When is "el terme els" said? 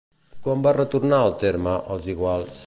1.27-2.09